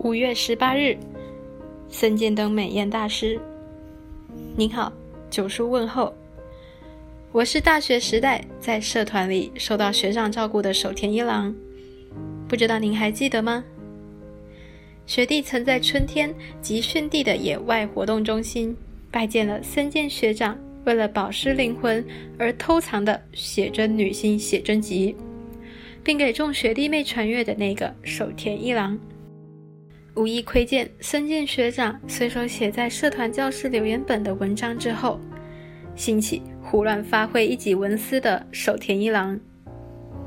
[0.00, 0.96] 五月十八日，
[1.88, 3.38] 森见登美彦大师，
[4.56, 4.92] 您好，
[5.28, 6.14] 九叔问候。
[7.32, 11.52] 我是大学时代在社团里受到学长照顾的守田一郎，
[12.46, 13.64] 不知道您还记得吗？
[15.04, 18.76] 学弟曾在春天集训地的野外活动中心
[19.10, 22.06] 拜见了森见学长，为了保湿灵魂
[22.38, 25.16] 而偷藏的写真女星写真集，
[26.04, 28.96] 并给众学弟妹传阅的那个守田一郎。
[30.18, 35.20] 无意窥见森见学长随手写在社团教室留言本的文章之后，
[35.94, 39.38] 兴起胡乱发挥一己文思的守田一郎，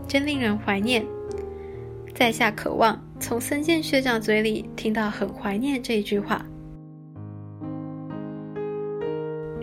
[0.07, 1.05] 真令人怀念。
[2.15, 6.45] 在下渴望从森见学长嘴里听到“很怀念”这一句话。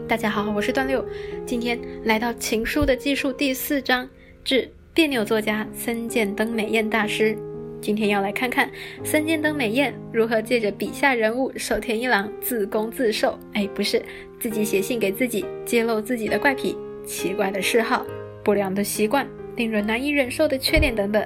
[0.06, 1.02] 大家好，我是段六，
[1.46, 4.06] 今天来到《情书的技术》第四章，
[4.44, 7.34] 致别扭作家森见登美彦大师。
[7.80, 8.70] 今天要来看看
[9.04, 14.02] 森见登美彦如何借着笔下人物守田一郎自攻自受，哎，不是
[14.40, 18.04] 自己写信给自己，揭露自己的怪癖、奇怪的嗜好、
[18.42, 21.24] 不良的习惯、令人难以忍受的缺点等等，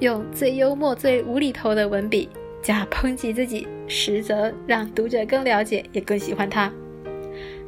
[0.00, 2.28] 用最幽默、最无厘头的文笔
[2.62, 6.72] 加抨击自己，实则让读者更了解，也更喜欢他。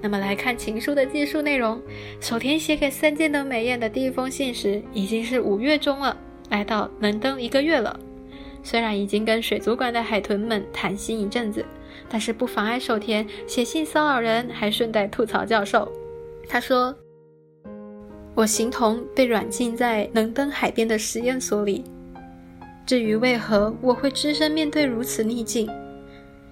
[0.00, 1.80] 那么来看情书的技术内容，
[2.20, 6.16] 守田写给森见登美彦的第一封信时，已经是五月中了。
[6.50, 7.98] 来到能登一个月了，
[8.62, 11.64] 虽然已经跟水族馆的海豚们谈心一阵子，
[12.08, 15.90] 但是不妨碍守田写信骚扰人，还顺带吐槽教授。
[16.48, 16.94] 他说
[18.34, 21.84] ：“我形同被软禁在能登海边的实验所里。
[22.84, 25.70] 至于为何我会只身面对如此逆境，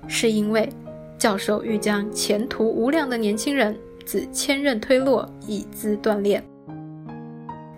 [0.07, 0.69] 是因为
[1.19, 6.43] 教授欲将前途无量的年轻人自千仞推落，以资锻炼。”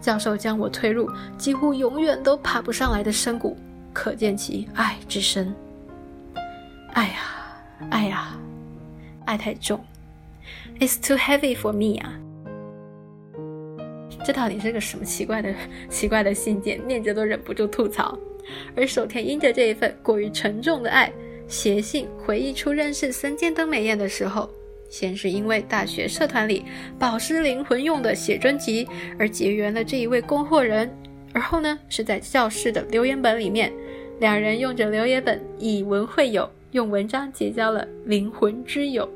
[0.01, 3.57] 教授将我推入几乎永远都爬不上来的深谷，
[3.93, 5.55] 可见其爱之深。
[6.93, 7.15] 爱呀，
[7.91, 8.39] 爱呀，
[9.27, 9.79] 爱太重
[10.79, 12.19] ，It's too heavy for me 啊！
[14.25, 15.55] 这到底是个什么奇怪的、
[15.89, 16.81] 奇怪的信件？
[16.87, 18.19] 念着都忍不住吐槽。
[18.75, 21.13] 而守田因着这一份过于沉重的爱，
[21.47, 24.51] 写信回忆出认识森见登美彦的时候。
[24.91, 26.65] 先是因为大学社团里
[26.99, 28.87] 保湿灵魂用的写真集
[29.19, 30.91] 而结缘了这一位供货人，
[31.33, 33.73] 而后呢是在教室的留言本里面，
[34.19, 39.09] 两人用着留言本以文会友，用文章结交了灵魂之友。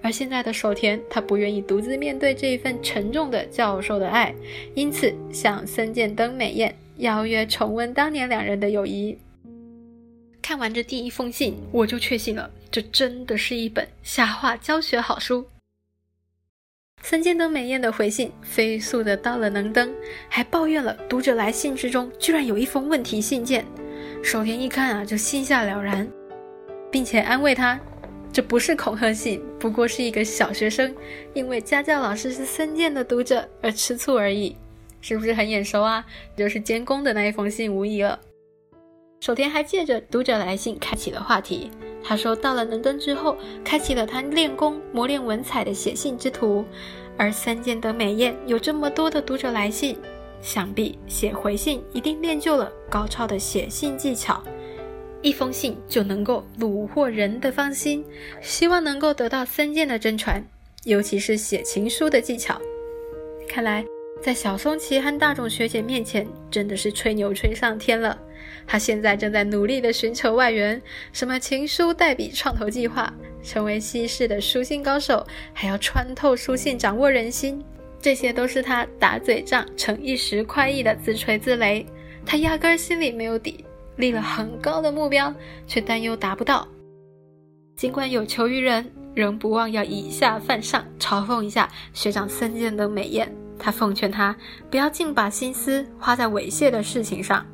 [0.00, 4.34] 而现在的守田，他不愿意独自面对这一份沉重的教授的爱，
[4.74, 9.18] 因此向森见登美彦邀约重温当年两人的友谊。
[10.40, 15.46] 看完这第一封信，我就确信了，这真的是一本瞎话教学好书。
[17.02, 19.90] 森见登美彦的回信飞速的到了能登，
[20.28, 23.64] 还抱怨了读者来信之中居然有一封问题信件。
[24.22, 26.06] 守田一看啊，就心下了然，
[26.90, 27.78] 并且安慰他，
[28.32, 30.94] 这不是恐吓信，不过是一个小学生
[31.34, 34.56] 因为家教老师是森见的读者而吃醋而已，
[35.00, 36.04] 是不是很眼熟啊？
[36.36, 38.18] 就是监工的那一封信无疑了。
[39.20, 41.70] 守田还借着读者来信开启了话题。
[42.02, 46.64] 他说，到了伦敦之后，开启了他练功、磨练文采的写信之途。
[47.16, 49.98] 而三见得美艳有这么多的读者来信，
[50.40, 54.40] 想必写回信一定练就了高超的写信技巧，
[55.20, 58.04] 一封信就能够虏获人的芳心。
[58.40, 60.40] 希望能够得到三见的真传，
[60.84, 62.56] 尤其是写情书的技巧。
[63.48, 63.84] 看来，
[64.22, 68.16] 在小松崎和大冢学姐面前，真的是吹牛吹上天了。
[68.66, 70.80] 他现在正在努力地寻求外援，
[71.12, 77.62] 什么情书代笔创投计划，成为西式的书信高手，还要穿透书信掌握人心，
[78.00, 81.84] 这些都是他打嘴仗逞一时快意的自吹自擂。
[82.26, 83.64] 他压根儿心里没有底，
[83.96, 85.32] 立了很高的目标，
[85.66, 86.68] 却担忧达不到。
[87.76, 88.84] 尽管有求于人，
[89.14, 93.32] 仍不忘要以下犯上，嘲讽一下学长森见的美艳。
[93.58, 94.36] 他奉劝他
[94.70, 97.44] 不要尽把心思花在猥亵的事情上。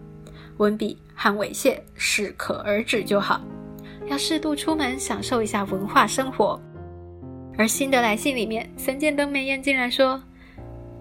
[0.59, 3.41] 文笔和猥亵适可而止就好，
[4.07, 6.61] 要适度出门享受一下文化生活。
[7.57, 10.21] 而新的来信里面，森见登美彦竟然说：“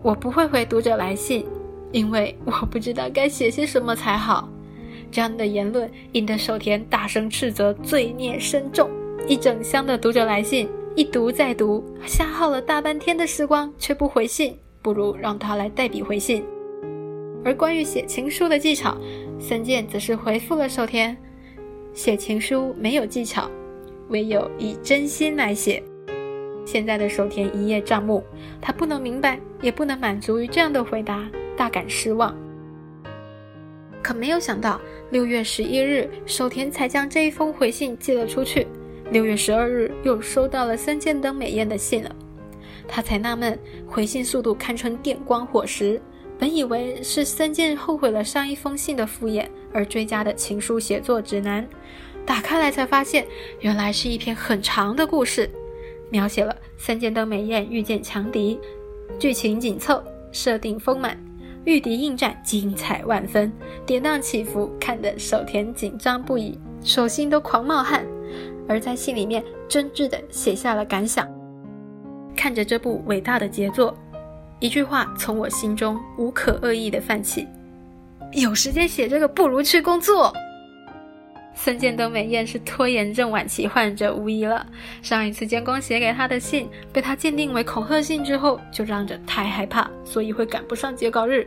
[0.01, 1.45] 我不会回读者来信，
[1.91, 4.47] 因为我不知道该写些什么才好。”
[5.11, 8.89] 这样的言论引得守田大声斥责，罪孽深重。
[9.27, 16.43] 一整箱的读者来信，一读再读，消耗了大半天的时光却不回信，不如让他来代笔回信。
[17.45, 18.97] 而关于写情书的技巧，
[19.43, 21.15] 森健则是回复了守田
[21.93, 23.51] ：“写情书没有技巧，
[24.07, 25.83] 唯有以真心来写。”
[26.65, 28.23] 现在的守田一叶障目，
[28.61, 32.33] 他不能明白，也不能满足于这样的回答，大感失望。
[34.01, 34.79] 可没有想到，
[35.11, 38.65] 六月十一日，守田才将这一封回信寄了出去。
[39.11, 42.15] 六月十二日，又收到了三剑登美彦的信了。
[42.87, 46.01] 他才纳闷，回信速度堪称电光火石。
[46.39, 51.67] 本以为是三剑后悔了上一封信的敷衍而追加的情书写作指南，
[52.25, 53.25] 打开来才发现，
[53.61, 55.49] 原来是一篇很长的故事，
[56.09, 58.59] 描写了三剑登美彦遇见强敌，
[59.17, 61.17] 剧情紧凑，设定丰满。
[61.65, 63.49] 御敌应战精彩万分，
[63.85, 68.05] 跌宕起伏，看得守田紧张不已，手心都狂冒汗。
[68.67, 71.25] 而在信里面真挚的写下了感想。
[72.35, 73.97] 看着这部伟大的杰作，
[74.63, 77.45] 一句话从我心中无可恶意地泛起：
[78.31, 80.33] 有时间写这个，不如去工作。
[81.53, 84.65] 森见登美彦是拖延症晚期患者无疑了。
[85.01, 91.45] 上一次监工写给他的信被他鉴定为恐吓信之后，就嚷着太害怕，所以会赶不上截稿日。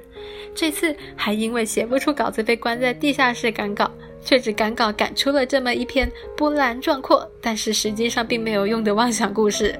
[0.54, 3.90] 这次还因为写不出稿子被关在地下室赶稿，
[4.22, 9.74] 却只赶稿赶出了这么一篇波澜壮阔，但是实际上并没有用的妄想故事。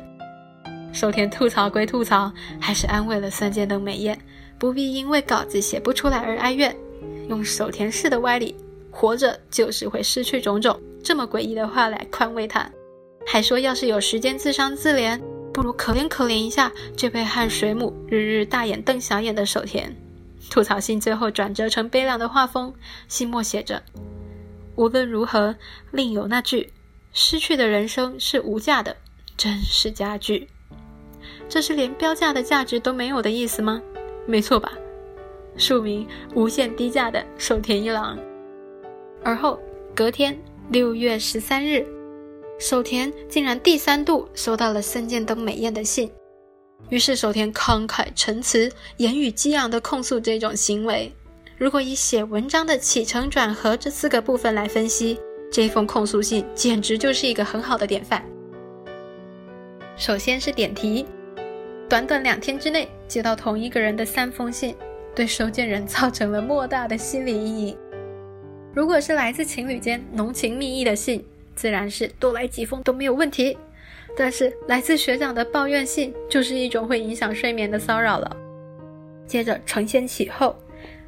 [0.92, 4.18] 寿田吐槽归吐槽，还是安慰了森见登美彦，
[4.58, 6.74] 不必因为稿子写不出来而哀怨，
[7.28, 8.56] 用守田式的歪理。
[8.90, 12.66] 活着就是会失去种种，这么诡异的话来宽慰他，
[13.26, 15.20] 还说要是有时间自伤自怜，
[15.52, 19.94] 不如可怜可怜一下这被汗水母日日大眼瞪小眼的守田。
[20.48, 22.72] 吐槽信最后转折成悲凉的画风，
[23.06, 23.82] 信末写着：
[24.76, 25.54] 无论如何，
[25.90, 26.72] 另有那句
[27.12, 28.96] 失去的人生是无价的，
[29.36, 30.48] 真是佳句。
[31.48, 33.82] 这是连标价的价值都没有的意思吗？
[34.26, 34.72] 没错吧？
[35.56, 38.18] 署名无限低价的守田一郎。
[39.22, 39.58] 而后，
[39.94, 40.38] 隔天
[40.70, 41.86] 六月十三日，
[42.58, 46.10] 守田竟然第三度收到了森见登美彦的信。
[46.90, 51.10] 于是守田慷慨陈词，言语激昂地控诉这种行为。
[51.56, 55.18] 如果以写文章的起承转合这四个部分来分析，
[55.50, 58.22] 这封控诉信简直就是一个很好的典范。
[59.96, 61.06] 首先是点题，
[61.88, 64.74] 短短两天之内接到同一个人的三封信，
[65.14, 67.78] 对收件人造成了莫大的心理阴影。
[68.74, 71.24] 如果是来自情侣间浓情蜜意的信，
[71.54, 73.56] 自然是多来几封都没有问题。
[74.16, 78.36] 但是来自学长的抱怨信，就是一种会影响睡眠的骚扰了。
[79.24, 80.56] 接着承先启后，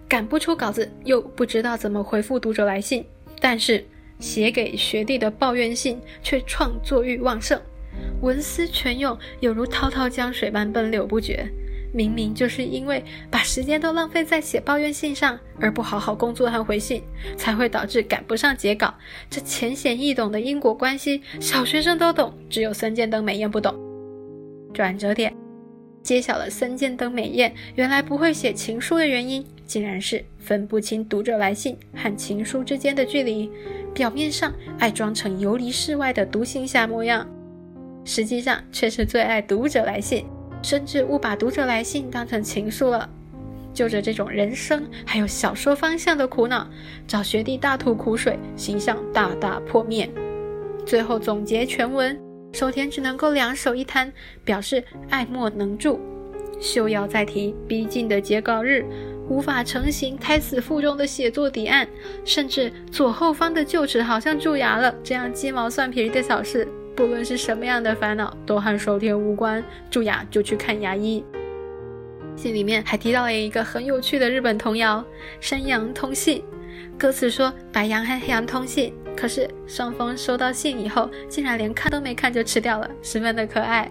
[0.09, 3.05] 赶不出稿子，又不知道怎么回复读者来信，
[3.41, 3.85] 但是
[4.21, 7.61] 写给学弟的抱怨信却创作欲旺盛，
[8.21, 11.49] 文思泉涌，犹如滔滔江水般奔流不绝。
[11.91, 17.03] 明明就是因为把时间都浪费在写抱怨信上，而不好好工作和回信，
[17.37, 18.93] 才会导致赶不上截稿。
[19.31, 23.75] 这浅显易懂的因果关系，小学生都懂，只有森见登美艳不懂。
[24.75, 25.35] 转折点
[26.03, 33.51] 揭晓了森见登美艳原来不会写情书的原因，竟然是分不清读者来信和情书之间的距离。
[33.95, 37.27] 表面上爱装成游离世外的独行侠模样，
[38.09, 40.25] 实际上却是最爱读者来信。
[40.63, 43.09] 甚至误把读者来信当成情书了，
[43.73, 46.67] 就着这种人生还有小说方向的苦恼，
[47.07, 50.11] 找学弟大吐苦水，形象大大破灭。
[50.85, 52.19] 最后总结全文，
[52.55, 54.11] 守田只能够两手一摊，
[54.43, 56.01] 表示爱莫能助。
[56.59, 58.85] 休要再提逼近的截稿日，
[59.29, 61.87] 无法成型胎死腹中的写作底案，
[62.25, 66.67] 甚至左后方的臼齿好像蛀牙了，这样鸡毛蒜皮的小事。
[66.99, 69.63] 不论是什么样的烦恼，都和守田无关。
[69.89, 71.25] 蛀牙就去看牙医。
[72.35, 74.99] 信里面还提到了一个很有趣的日本童谣
[75.41, 76.39] 《山羊通信》，
[76.99, 83.89] 歌词说白羊和黑羊通信，可是双方收到信以后，竟然连看都没看就吃掉了，十分的可爱。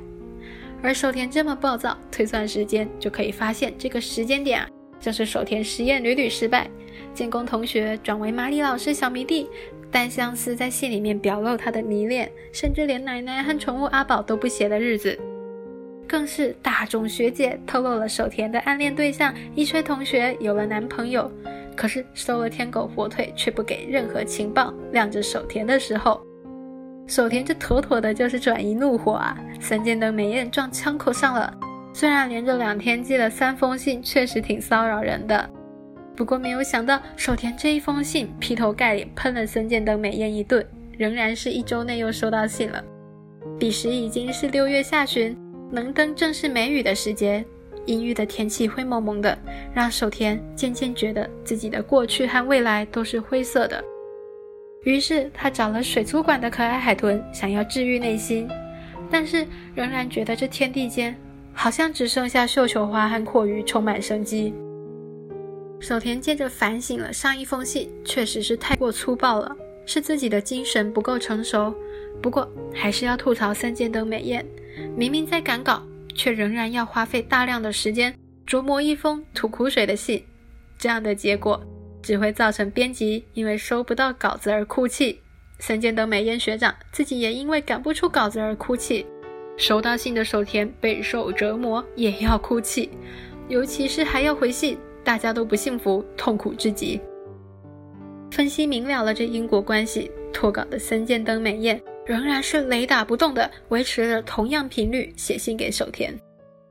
[0.83, 4.67] 而守田这么暴躁，推算时间就可以发现这个时间点啊，
[4.99, 6.69] 正是守田实验屡屡失败，
[7.13, 9.47] 建工同学转为马里老师小迷弟。
[9.91, 15.17] 单相思在信里面表露他的迷恋，甚至连奶奶和宠物阿宝都不写的日子，
[16.07, 21.31] 更是大众学姐透露了守田的暗恋对象一吹同学有了男朋友，
[21.75, 26.21] 可是收了天狗火腿却不给任何情报，晾着守田的时候，
[27.07, 29.37] 守田这妥妥的就是转移怒火啊！
[29.59, 31.53] 三件灯美艳撞枪口上了，
[31.93, 35.49] 虽然连着两天寄了三封信，确实挺骚扰人的。
[36.17, 40.65] 不过没有想到，守田这一封信劈头盖脸喷了森见登美彦一顿，
[40.97, 42.83] 仍然是一周内又收到信了。
[43.59, 45.37] 彼时已经是六月下旬，
[45.71, 47.45] 能登正是梅雨的时节，
[47.85, 49.37] 阴郁的天气灰蒙蒙的，
[49.75, 53.83] 让守田渐渐觉得自己的过去和未来都是灰色的。
[54.83, 58.49] 于是他找了水族馆的可爱海豚，想要治愈内心，
[59.11, 59.45] 但是
[59.75, 61.15] 仍然觉得这天地间
[61.53, 64.51] 好像只剩下绣球花和阔鱼充满生机。
[65.79, 69.55] 守田接着反省了上一封信，确实是太过粗暴了，
[69.85, 71.73] 是自己的精神不够成熟。
[72.21, 74.43] 不过还是要吐槽三间灯美彦，
[74.95, 75.83] 明明在赶稿，
[76.15, 78.13] 却仍然要花费大量的时间
[78.47, 80.23] 琢磨一封吐苦水的信。
[80.79, 81.61] 这样的结果
[82.01, 85.19] 只会造成编辑因为收不到稿子而哭泣，
[85.59, 89.05] 三间灯美彦学长自己也因为赶不出稿子而哭泣。
[89.57, 92.89] 收到信的守田备受折磨，也要哭泣，
[93.47, 94.77] 尤其是还要回信。
[95.07, 96.99] 大家都不幸福，痛苦至极。
[98.29, 106.13] 分析明了了这因果关系，脱稿的森见登美彦仍然是雷打不动的维持了同样频率写信给守田。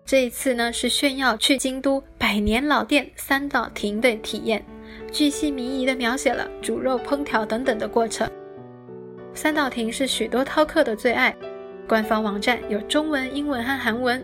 [0.05, 4.62] 这一次呢，是炫耀去京都百年老店三岛亭的体验，
[5.11, 8.31] 巨细靡遗的描写了煮肉、烹调等等的过程。
[9.33, 11.35] 三岛亭是许多饕客的最爱，
[11.88, 14.23] 官方网站有中文、英文和韩文，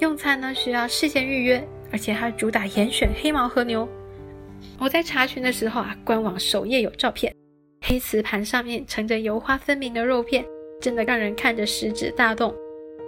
[0.00, 1.64] 用餐呢需要事先预约。
[1.90, 3.88] 而且还主打严选黑毛和牛。
[4.78, 7.34] 我在查询的时候啊，官网首页有照片，
[7.82, 10.44] 黑瓷盘上面盛着油花分明的肉片，
[10.80, 12.54] 真的让人看着食指大动。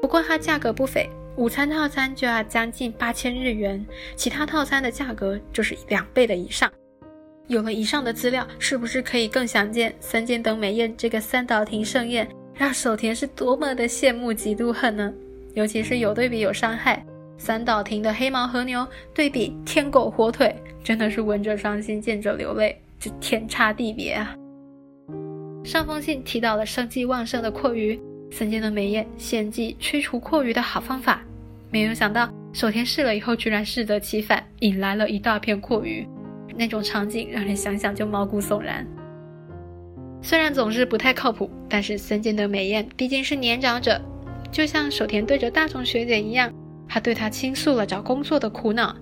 [0.01, 6.71] 不过它价格不菲，午餐套餐就要将近八千日元，其他套餐的价格就是两倍的以上。
[7.49, 15.13] 有了以上的资料，是不是可以更想见三间等美宴这个三岛亭盛宴，让守田是多么的羡慕嫉妒恨呢？
[15.55, 17.05] 尤其是有对比有伤害。
[17.39, 24.35] 三岛亭的黑毛和牛对比天狗火腿，真的是闻着伤心，见着流泪，这天差地别啊！
[25.65, 27.99] 上封信提到了生机旺盛的阔鱼，
[28.31, 31.23] 森间的美艳献祭驱除阔鱼的好方法，
[31.71, 36.07] 没有想到守田试了以后，居然适得其反，引来了一大片阔鱼，
[36.57, 38.87] 那种场景让人想想就毛骨悚然。
[40.21, 44.01] 虽然总是不太靠谱，但是森间的美艳毕竟是年长者，
[44.51, 46.53] 就像守田对着大众学姐一样。
[46.89, 48.97] 他对他倾诉了找工作的苦恼，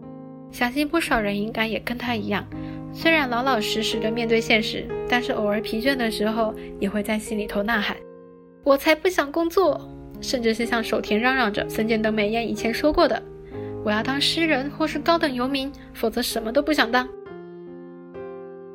[0.51, 2.45] 相信不少人应该也跟他一样，
[2.93, 7.97] 虽然老老实实的面对现实，但是偶尔疲倦的时候，也会在心里头呐喊
[8.65, 9.81] ：“我才不想工作！”
[10.21, 13.23] 甚至是向守田嚷嚷着森见登美彦以前说过的
[13.85, 17.07] ：“我要当诗人或是高等游民，否则什么都不想当。”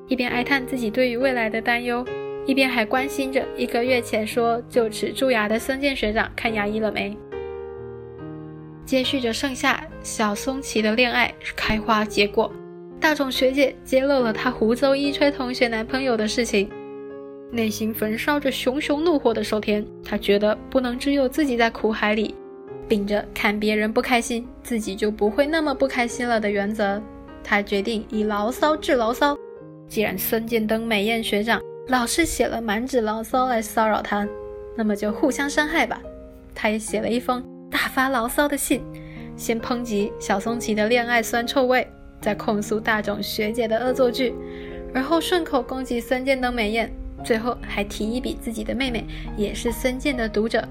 [0.07, 2.05] 一边哀叹自己对于未来的担忧，
[2.45, 7.17] 一边还关心着一个月前说就此蛀牙的森见学长看牙医了没。
[8.85, 12.51] 接续着盛夏，小松崎的恋爱开花结果，
[12.99, 16.69] 大冢学姐揭露了她胡诌一吹同学男朋友的事情，
[17.51, 22.35] 内心焚烧着熊熊怒火的寿田，他觉得不能只有自己在苦海里，
[22.87, 27.01] 秉着看别人不开心，自己就不会那么不开心了的原则，
[27.43, 29.37] 他决定以牢骚治牢骚。
[29.87, 34.27] 既然森见登美彦学长老是写了满纸牢骚来骚扰他，
[34.75, 36.01] 那么就互相伤害吧。
[36.55, 37.43] 他也写了一封。
[37.71, 38.83] 大发牢骚的信，
[39.37, 41.87] 先抨击小松崎的恋爱酸臭味，
[42.19, 44.35] 再控诉大冢学姐的恶作剧，
[44.93, 49.05] 而后顺口攻击森见登美彦，最后还提一笔自己的妹妹
[49.37, 50.67] 也是森见的读者，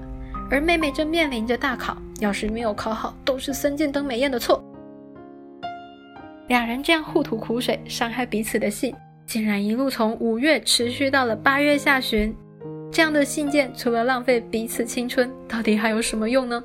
[0.49, 4.63] 而妹妹正面临着大考，要是没有考好，都是森见登美彦的错。
[6.47, 8.93] 两人这样互吐苦水、伤害彼此的信，
[9.25, 12.35] 竟然一路从五月持续到了八月下旬。
[12.91, 16.61] 这样的信件，除了浪费彼此青春，到底还有什么用呢？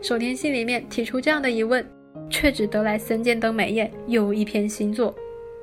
[0.00, 1.84] 守田信里面提出这样的疑问，
[2.30, 5.14] 却只得来森见登美彦又一篇新作，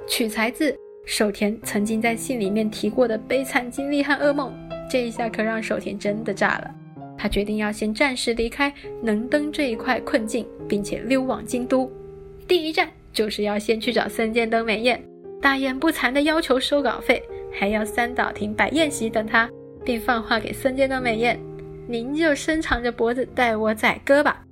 [0.07, 0.75] 取材自
[1.05, 4.53] 守田曾经在信里面提过的悲惨经历和噩梦。
[4.89, 6.71] 这一下可让守田真的炸了，
[7.17, 8.71] 他决定要先暂时离开
[9.01, 11.89] 能登这一块困境，并且溜往京都。
[12.47, 15.01] 第一站就是要先去找森见登美彦，
[15.41, 19.49] 大言不惭的要求收稿费，还要三岛亭摆宴席等他，
[19.85, 21.39] 并放话给森见登美彦。
[21.87, 24.43] 您就伸长着脖子带我宰割吧。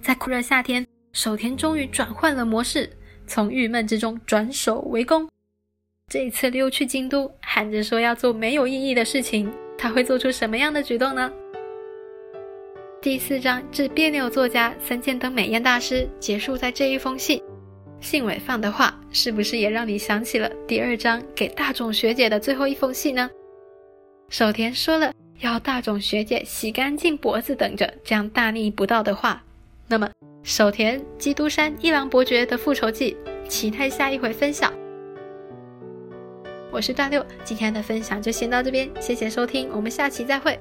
[0.00, 2.90] 在酷热夏天，守田终于转换了模式，
[3.26, 5.28] 从郁闷之中转守为攻。
[6.10, 11.32] 这一次溜去京都，喊着说要做没有意义的事情，他会做出什么样的举动呢？
[13.00, 17.42] 第四章致别扭作家三间灯美艳大师结束在这一封信，
[18.00, 23.30] 信尾放的话是不是也让你想起了第二章给大众学姐的最后一封信呢？
[24.28, 25.12] 守田说了。
[25.40, 29.42] 要大冢学姐洗干净脖子等着，这样大逆不道的话，
[29.88, 30.08] 那么
[30.42, 33.16] 守田基督山一郎伯爵的复仇记，
[33.48, 34.72] 期待下一回分享。
[36.70, 40.58] 我是大六，今天的分享就先到这边，谢谢收听，我们下期再会。